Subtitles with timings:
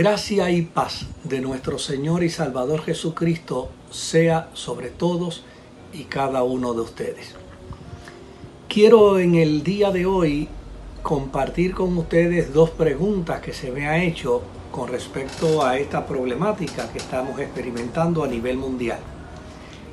[0.00, 5.44] Gracia y paz de nuestro Señor y Salvador Jesucristo sea sobre todos
[5.92, 7.34] y cada uno de ustedes.
[8.66, 10.48] Quiero en el día de hoy
[11.02, 14.40] compartir con ustedes dos preguntas que se me ha hecho
[14.72, 19.00] con respecto a esta problemática que estamos experimentando a nivel mundial.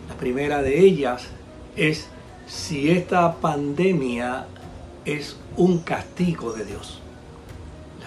[0.08, 1.28] La primera de ellas
[1.76, 2.08] es
[2.48, 4.48] si esta pandemia
[5.04, 7.02] es un castigo de Dios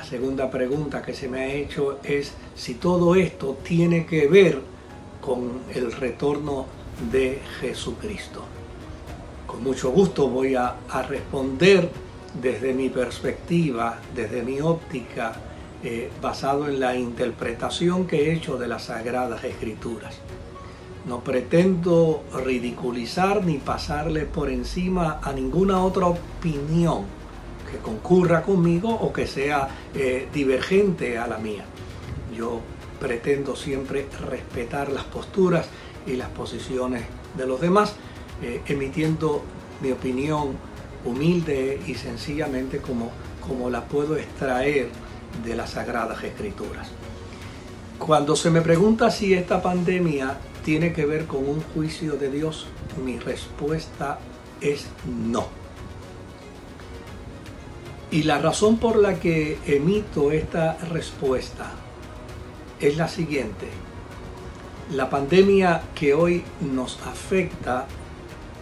[0.04, 4.60] segunda pregunta que se me ha hecho es si todo esto tiene que ver
[5.20, 6.66] con el retorno
[7.10, 8.42] de Jesucristo.
[9.46, 10.77] Con mucho gusto voy a,
[11.08, 11.91] responder
[12.41, 15.32] desde mi perspectiva, desde mi óptica,
[15.82, 20.14] eh, basado en la interpretación que he hecho de las Sagradas Escrituras.
[21.06, 27.19] No pretendo ridiculizar ni pasarle por encima a ninguna otra opinión
[27.70, 31.64] que concurra conmigo o que sea eh, divergente a la mía.
[32.36, 32.60] Yo
[32.98, 35.66] pretendo siempre respetar las posturas
[36.06, 37.04] y las posiciones
[37.36, 37.94] de los demás,
[38.42, 39.42] eh, emitiendo
[39.80, 40.56] mi opinión
[41.04, 43.10] humilde y sencillamente como,
[43.46, 44.88] como la puedo extraer
[45.44, 46.88] de las sagradas escrituras.
[47.98, 52.66] Cuando se me pregunta si esta pandemia tiene que ver con un juicio de Dios,
[53.04, 54.18] mi respuesta
[54.60, 55.59] es no.
[58.12, 61.70] Y la razón por la que emito esta respuesta
[62.80, 63.69] es la siguiente.
[64.92, 67.86] La pandemia que hoy nos afecta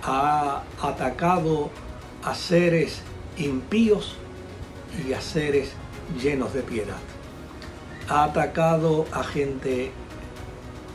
[0.02, 1.70] ha atacado
[2.24, 3.00] a seres
[3.38, 4.16] impíos
[5.06, 5.72] y a seres
[6.22, 6.98] llenos de piedad.
[8.10, 9.92] Ha atacado a gente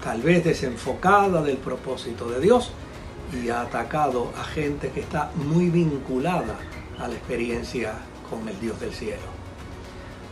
[0.04, 2.72] tal vez desenfocada del propósito de Dios
[3.31, 6.59] y ha atacado a gente que está muy vinculada
[7.00, 7.96] a la experiencia
[8.34, 9.22] con el Dios del cielo.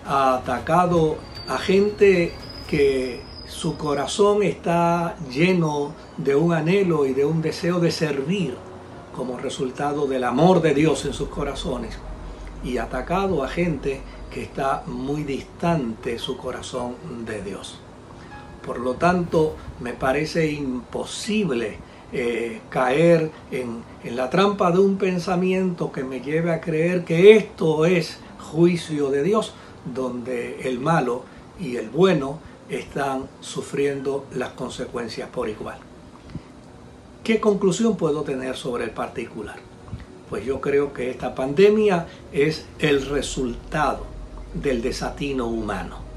[0.05, 1.17] Ha atacado
[1.47, 2.33] a gente
[2.67, 8.55] que su corazón está lleno de un anhelo y de un deseo de servir
[9.15, 11.97] como resultado del amor de Dios en sus corazones.
[12.63, 16.95] Y atacado a gente que está muy distante su corazón
[17.25, 17.79] de Dios.
[18.65, 21.77] Por lo tanto, me parece imposible
[22.13, 27.35] eh, caer en, en la trampa de un pensamiento que me lleve a creer que
[27.35, 29.53] esto es juicio de Dios,
[29.93, 31.23] donde el malo
[31.59, 32.39] y el bueno
[32.69, 35.77] están sufriendo las consecuencias por igual.
[37.23, 39.57] ¿Qué conclusión puedo tener sobre el particular?
[40.29, 44.05] Pues yo creo que esta pandemia es el resultado
[44.53, 46.10] del desatino humano.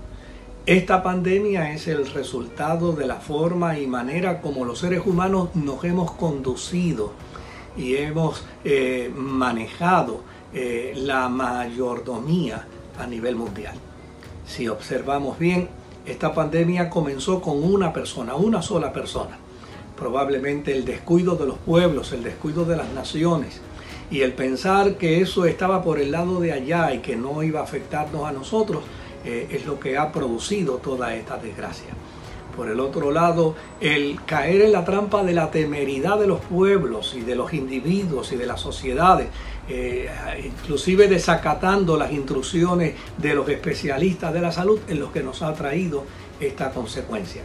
[0.66, 5.84] Esta pandemia es el resultado de la forma y manera como los seres humanos nos
[5.84, 7.12] hemos conducido
[7.76, 10.22] y hemos eh, manejado
[10.54, 12.66] eh, la mayordomía
[12.98, 13.74] a nivel mundial.
[14.46, 15.68] Si observamos bien,
[16.06, 19.36] esta pandemia comenzó con una persona, una sola persona.
[19.98, 23.60] Probablemente el descuido de los pueblos, el descuido de las naciones
[24.10, 27.60] y el pensar que eso estaba por el lado de allá y que no iba
[27.60, 28.82] a afectarnos a nosotros,
[29.24, 31.88] eh, es lo que ha producido toda esta desgracia.
[32.56, 37.14] Por el otro lado, el caer en la trampa de la temeridad de los pueblos
[37.16, 39.26] y de los individuos y de las sociedades,
[39.68, 40.08] eh,
[40.44, 45.52] inclusive desacatando las instrucciones de los especialistas de la salud, en los que nos ha
[45.54, 46.04] traído
[46.38, 47.42] esta consecuencia.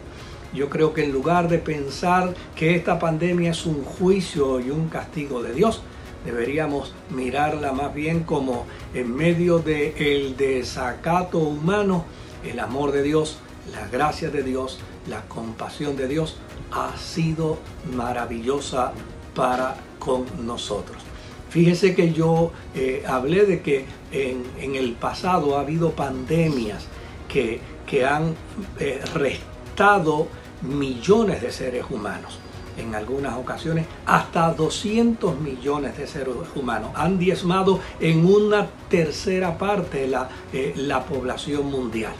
[0.53, 4.89] Yo creo que en lugar de pensar que esta pandemia es un juicio y un
[4.89, 5.81] castigo de Dios,
[6.25, 12.05] deberíamos mirarla más bien como en medio del el desacato humano,
[12.43, 13.37] el amor de Dios,
[13.71, 16.37] la gracia de Dios, la compasión de Dios
[16.71, 17.57] ha sido
[17.95, 18.93] maravillosa
[19.35, 21.01] para con nosotros.
[21.49, 26.85] Fíjese que yo eh, hablé de que en, el pasado ha habido pandemias
[27.27, 28.35] que, que han
[28.79, 30.27] eh, restado
[30.61, 32.39] millones de seres humanos
[32.79, 36.91] en algunas ocasiones hasta 200 millones de seres humanos.
[36.95, 42.13] Han diezmado en una tercera parte la, eh, la población mundial.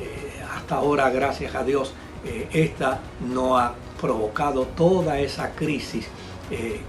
[0.00, 1.92] Eh, hasta ahora, gracias a Dios,
[2.24, 3.00] eh, esta
[3.32, 6.08] no ha provocado toda esa crisis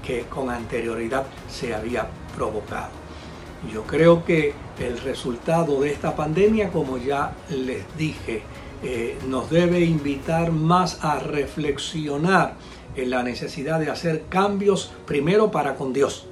[0.01, 2.89] que con anterioridad se había provocado.
[3.71, 8.41] Yo creo que el resultado de esta pandemia, como ya les dije,
[9.27, 12.55] nos debe invitar más a reflexionar
[12.95, 16.25] en la necesidad de hacer cambios, primero para con Dios,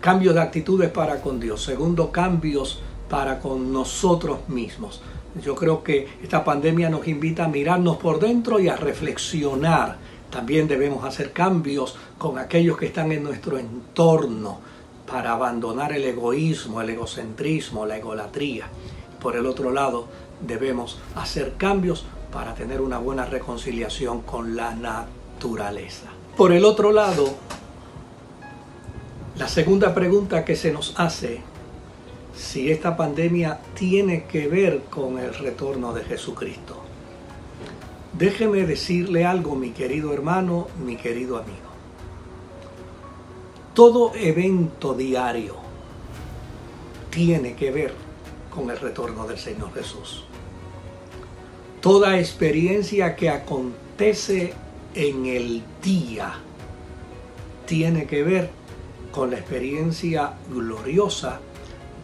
[0.00, 5.02] cambios de actitudes para con Dios, segundo cambios para con nosotros mismos.
[5.42, 9.96] Yo creo que esta pandemia nos invita a mirarnos por dentro y a reflexionar.
[10.30, 14.58] También debemos hacer cambios con aquellos que están en nuestro entorno
[15.06, 18.66] para abandonar el egoísmo, el egocentrismo, la egolatría.
[19.20, 20.06] Por el otro lado,
[20.46, 25.21] debemos hacer cambios para tener una buena reconciliación con la naturaleza.
[26.36, 27.34] Por el otro lado,
[29.36, 31.40] la segunda pregunta que se nos hace,
[32.34, 36.82] si esta pandemia tiene que ver con el retorno de Jesucristo.
[38.12, 41.72] Déjeme decirle algo, mi querido hermano, mi querido amigo.
[43.74, 45.56] Todo evento diario
[47.10, 47.94] tiene que ver
[48.54, 50.24] con el retorno del Señor Jesús.
[51.80, 54.54] Toda experiencia que acontece
[54.94, 56.34] en el día
[57.66, 58.50] tiene que ver
[59.10, 61.40] con la experiencia gloriosa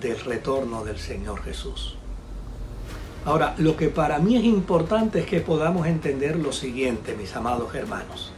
[0.01, 1.97] del retorno del Señor Jesús.
[3.25, 7.75] Ahora, lo que para mí es importante es que podamos entender lo siguiente, mis amados
[7.75, 8.33] hermanos.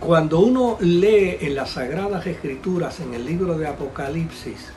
[0.00, 4.72] Cuando uno lee en las Sagradas Escrituras, en el libro de Apocalipsis,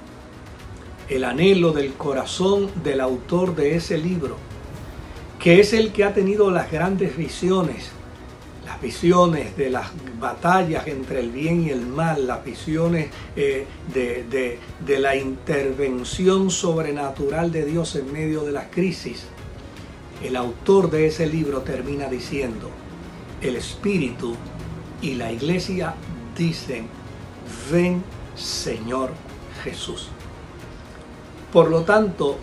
[1.10, 4.38] el anhelo del corazón del autor de ese libro,
[5.40, 7.90] que es el que ha tenido las grandes visiones,
[8.66, 14.60] las visiones de las batallas entre el bien y el mal, las visiones eh, de,
[14.86, 19.26] de la intervención sobrenatural de Dios en medio de las crisis.
[20.24, 22.72] El autor de ese libro termina diciendo,
[23.42, 24.36] el Espíritu
[25.02, 25.94] y la iglesia
[26.36, 26.88] dicen,
[27.72, 28.04] ven
[28.36, 29.12] Señor
[29.64, 30.10] Jesús.
[31.54, 32.38] Por lo tanto,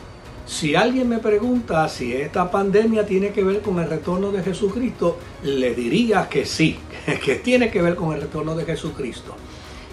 [0.46, 5.18] si alguien me pregunta si esta pandemia tiene que ver con el retorno de Jesucristo,
[5.44, 6.76] le diría que sí,
[7.24, 9.36] que tiene que ver con el retorno de Jesucristo.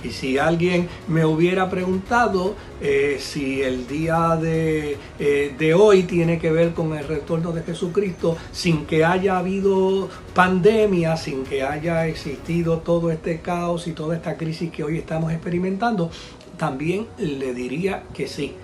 [0.01, 6.39] Y si alguien me hubiera preguntado eh, si el día de, eh, de, hoy tiene
[6.39, 12.07] que ver con el retorno de Jesucristo, sin que haya habido pandemia, sin que haya
[12.07, 16.09] existido todo este caos y toda esta crisis que hoy estamos experimentando,
[16.57, 18.55] también le diría que sí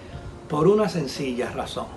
[0.49, 1.87] por una sencilla razón.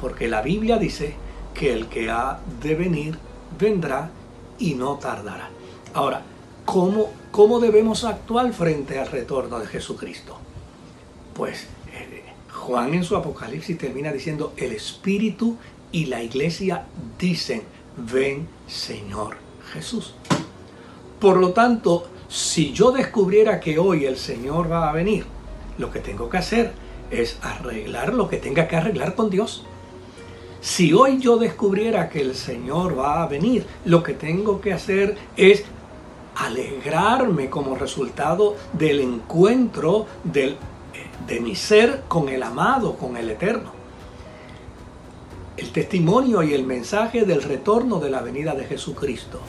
[0.00, 1.14] Porque la Biblia dice
[1.54, 3.18] que el que ha de venir
[3.58, 4.10] vendrá
[4.58, 5.50] y no tardará.
[5.94, 6.22] Ahora,
[6.64, 10.36] ¿cómo, cómo debemos actuar frente al retorno de Jesucristo?
[11.34, 15.56] Pues eh, Juan en su Apocalipsis termina diciendo, el Espíritu
[15.92, 16.86] y la iglesia
[17.18, 17.62] dicen,
[17.96, 19.36] ven Señor
[19.72, 20.14] Jesús.
[21.20, 25.24] Por lo tanto, si yo descubriera que hoy el Señor va a venir,
[25.78, 26.72] lo que tengo que hacer
[27.10, 29.64] es arreglar lo que tenga que arreglar con Dios.
[30.60, 35.16] Si hoy yo descubriera que el Señor va a venir, lo que tengo que hacer
[35.36, 35.64] es
[36.34, 40.56] alegrarme como resultado del encuentro del,
[41.26, 43.70] de mi ser con el amado, con el eterno.
[45.56, 49.40] El testimonio y el mensaje del retorno de la venida de Jesucristo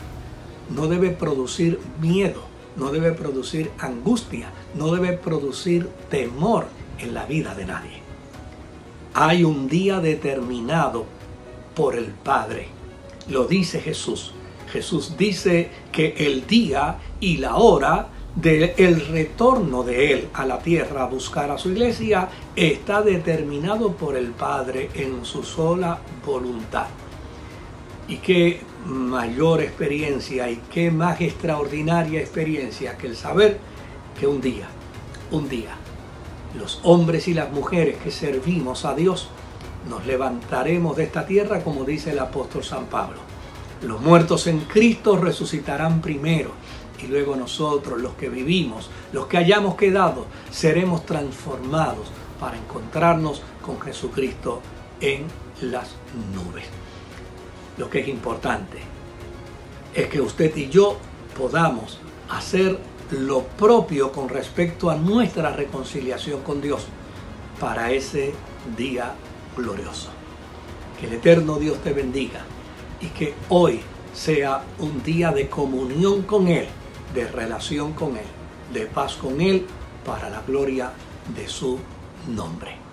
[0.70, 2.44] no debe producir miedo,
[2.78, 6.68] no debe producir angustia, no debe producir temor
[7.00, 8.02] en la vida de nadie.
[9.14, 11.06] Hay un día determinado
[11.76, 12.68] por el Padre.
[13.30, 14.34] Lo dice Jesús.
[14.72, 21.04] Jesús dice que el día y la hora del retorno de Él a la tierra
[21.04, 26.86] a buscar a su iglesia está determinado por el Padre en su sola voluntad.
[28.08, 33.58] Y qué mayor experiencia y qué más extraordinaria experiencia que el saber
[34.20, 34.68] que un día,
[35.32, 35.76] un día,
[36.58, 39.30] los hombres y las mujeres que servimos a Dios,
[39.90, 43.18] nos levantaremos de esta tierra como dice el apóstol San Pablo.
[43.82, 46.52] Los muertos en Cristo resucitarán primero
[47.02, 52.08] y luego nosotros, los que vivimos, los que hayamos quedado, seremos transformados
[52.40, 54.62] para encontrarnos con Jesucristo
[55.00, 55.26] en
[55.62, 55.92] las
[56.34, 56.66] nubes.
[57.78, 58.80] Lo que es importante
[59.94, 60.98] es que usted y yo
[61.38, 62.00] podamos
[62.30, 62.80] hacer
[63.12, 66.86] lo propio con respecto a nuestra reconciliación con Dios
[67.60, 68.34] para ese
[68.78, 69.14] día
[69.56, 70.10] glorioso.
[71.00, 72.42] Que el eterno Dios te bendiga
[73.00, 73.82] y que hoy
[74.14, 76.68] sea un día de comunión con Él,
[77.14, 78.26] de relación con Él,
[78.74, 79.66] de paz con Él,
[80.06, 80.92] para la gloria
[81.36, 81.78] de su
[82.28, 82.87] nombre.